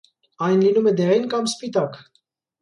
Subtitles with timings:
[0.45, 2.01] Այն լինում է դեղին կամ սպիտակ։